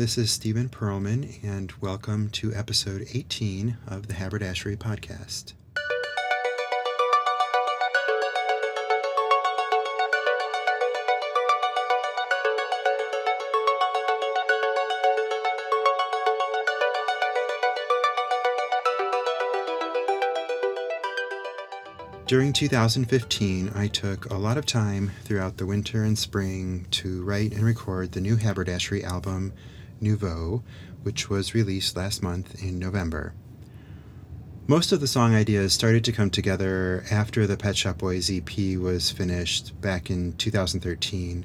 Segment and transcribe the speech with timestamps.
[0.00, 5.52] This is Stephen Perlman, and welcome to episode 18 of the Haberdashery Podcast.
[22.26, 27.52] During 2015, I took a lot of time throughout the winter and spring to write
[27.52, 29.52] and record the new haberdashery album,
[30.00, 30.62] Nouveau,
[31.02, 33.34] which was released last month in November.
[34.66, 38.76] Most of the song ideas started to come together after the Pet Shop Boys EP
[38.78, 41.44] was finished back in 2013,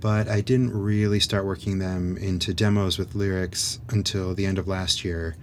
[0.00, 4.66] but I didn't really start working them into demos with lyrics until the end of
[4.66, 5.36] last year,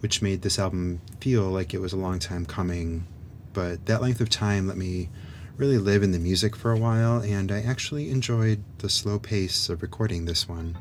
[0.00, 3.06] which made this album feel like it was a long time coming
[3.52, 5.08] but that length of time let me
[5.56, 9.68] really live in the music for a while, and I actually enjoyed the slow pace
[9.68, 10.78] of recording this one.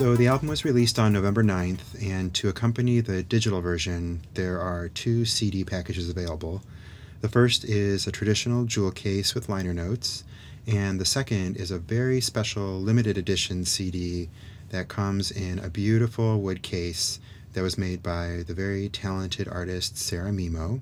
[0.00, 4.58] So the album was released on November 9th, and to accompany the digital version, there
[4.58, 6.62] are two CD packages available.
[7.20, 10.24] The first is a traditional jewel case with liner notes,
[10.66, 14.30] and the second is a very special limited edition CD
[14.70, 17.20] that comes in a beautiful wood case
[17.52, 20.80] that was made by the very talented artist Sarah Mimo.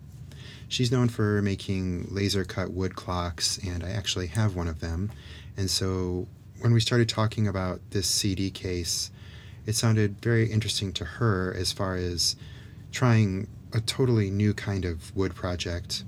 [0.69, 5.11] She's known for making laser cut wood clocks, and I actually have one of them.
[5.57, 6.28] And so
[6.61, 9.11] when we started talking about this CD case,
[9.67, 12.37] it sounded very interesting to her as far as
[12.91, 16.05] trying a totally new kind of wood project.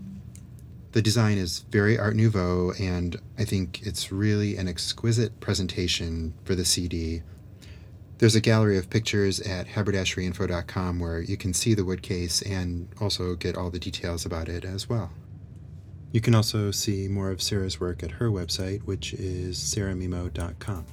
[0.93, 6.55] The design is very Art Nouveau, and I think it's really an exquisite presentation for
[6.55, 7.23] the CD.
[8.19, 12.89] There's a gallery of pictures at haberdasheryinfo.com where you can see the wood case and
[13.01, 15.11] also get all the details about it as well.
[16.13, 20.85] You can also see more of Sarah's work at her website, which is sarahmimo.com.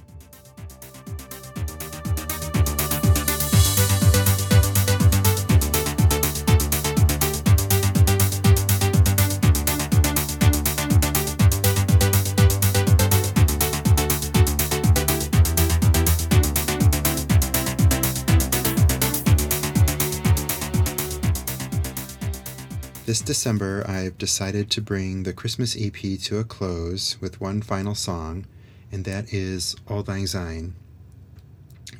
[23.08, 27.94] This December, I've decided to bring the Christmas EP to a close with one final
[27.94, 28.44] song,
[28.92, 30.74] and that is Auld Lang Syne.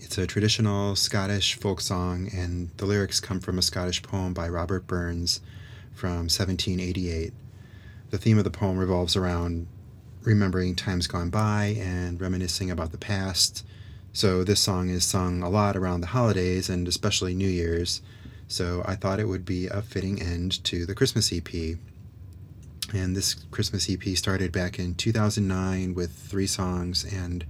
[0.00, 4.50] It's a traditional Scottish folk song, and the lyrics come from a Scottish poem by
[4.50, 5.40] Robert Burns
[5.94, 7.32] from 1788.
[8.10, 9.66] The theme of the poem revolves around
[10.24, 13.64] remembering times gone by and reminiscing about the past.
[14.12, 18.02] So, this song is sung a lot around the holidays and especially New Year's
[18.48, 21.76] so I thought it would be a fitting end to the Christmas EP.
[22.94, 27.44] And this Christmas EP started back in 2009 with three songs, and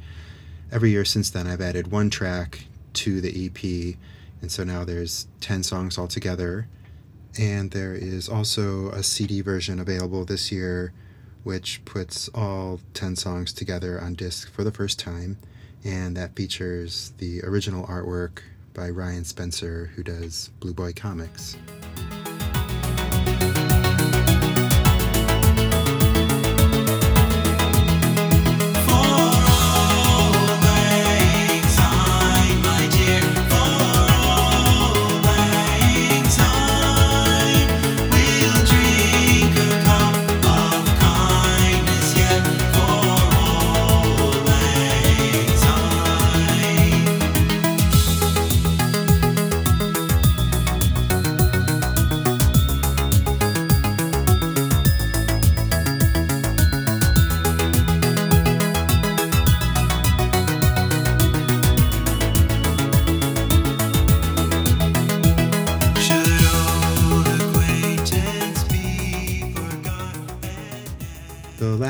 [0.73, 3.97] every year since then I've added one track to the EP.
[4.41, 6.69] And so now there's 10 songs altogether.
[7.39, 10.93] And there is also a CD version available this year,
[11.45, 15.39] which puts all 10 songs together on disc for the first time.
[15.85, 18.41] And that features the original artwork
[18.79, 21.57] by Ryan Spencer, who does Blue Boy Comics.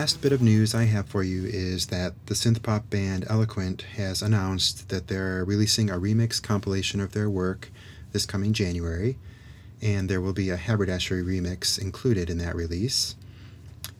[0.08, 4.22] Last bit of news I have for you is that the synthpop band Eloquent has
[4.22, 7.70] announced that they're releasing a remix compilation of their work
[8.12, 9.18] this coming January,
[9.82, 13.16] and there will be a haberdashery remix included in that release.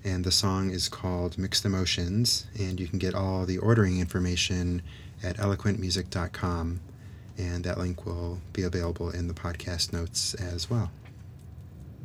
[0.03, 4.81] And the song is called Mixed Emotions, and you can get all the ordering information
[5.23, 6.81] at eloquentmusic.com,
[7.37, 10.91] and that link will be available in the podcast notes as well.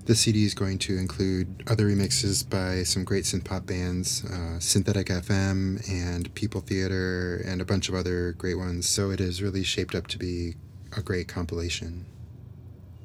[0.05, 4.59] The CD is going to include other remixes by some great synth pop bands, uh,
[4.59, 8.87] Synthetic FM and People Theater, and a bunch of other great ones.
[8.87, 10.55] So it is really shaped up to be
[10.97, 12.05] a great compilation.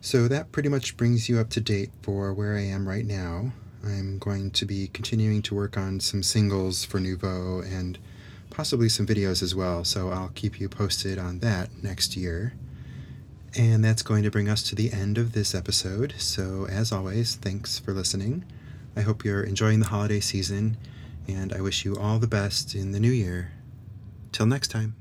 [0.01, 3.53] So that pretty much brings you up to date for where I am right now.
[3.85, 7.97] I'm going to be continuing to work on some singles for Nouveau and
[8.51, 12.55] possibly some videos as well, so I'll keep you posted on that next year.
[13.57, 16.15] And that's going to bring us to the end of this episode.
[16.19, 18.45] So, as always, thanks for listening.
[18.95, 20.77] I hope you're enjoying the holiday season,
[21.27, 23.53] and I wish you all the best in the new year.
[24.33, 24.98] Till next time.